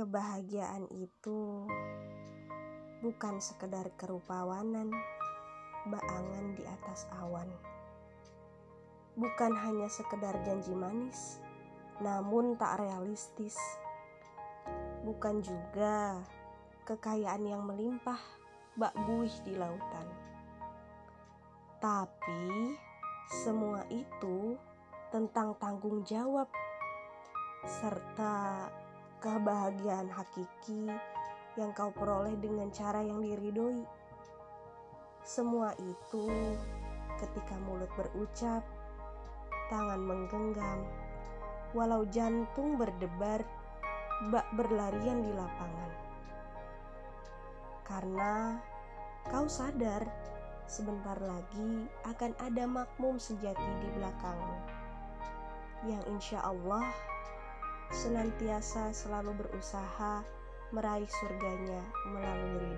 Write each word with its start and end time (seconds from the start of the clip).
Kebahagiaan 0.00 0.88
itu 0.96 1.68
bukan 3.04 3.36
sekedar 3.36 3.84
kerupawanan, 4.00 4.88
baangan 5.92 6.56
di 6.56 6.64
atas 6.64 7.04
awan. 7.20 7.44
Bukan 9.12 9.52
hanya 9.60 9.92
sekedar 9.92 10.40
janji 10.40 10.72
manis, 10.72 11.44
namun 12.00 12.56
tak 12.56 12.80
realistis. 12.80 13.60
Bukan 15.04 15.44
juga 15.44 16.16
kekayaan 16.88 17.44
yang 17.44 17.60
melimpah, 17.68 18.24
bak 18.80 18.96
buih 19.04 19.36
di 19.44 19.52
lautan. 19.52 20.08
Tapi 21.76 22.72
semua 23.28 23.84
itu 23.92 24.56
tentang 25.12 25.52
tanggung 25.60 26.00
jawab 26.08 26.48
serta 27.68 28.64
kebahagiaan 29.20 30.08
hakiki 30.08 30.88
yang 31.60 31.70
kau 31.76 31.92
peroleh 31.92 32.34
dengan 32.40 32.72
cara 32.72 33.04
yang 33.04 33.20
diridhoi. 33.20 33.84
Semua 35.20 35.76
itu 35.76 36.26
ketika 37.20 37.54
mulut 37.68 37.92
berucap, 38.00 38.64
tangan 39.68 40.00
menggenggam, 40.00 40.88
walau 41.76 42.08
jantung 42.08 42.80
berdebar, 42.80 43.44
bak 44.32 44.48
berlarian 44.56 45.20
di 45.20 45.32
lapangan. 45.36 45.92
Karena 47.84 48.56
kau 49.28 49.44
sadar 49.44 50.08
sebentar 50.64 51.20
lagi 51.20 51.84
akan 52.08 52.32
ada 52.40 52.64
makmum 52.64 53.20
sejati 53.20 53.70
di 53.84 53.88
belakangmu 54.00 54.56
yang 55.88 56.02
insya 56.12 56.44
Allah 56.44 56.84
senantiasa 57.90 58.94
selalu 58.94 59.34
berusaha 59.34 60.22
meraih 60.70 61.10
surganya 61.10 61.82
melalui 62.06 62.70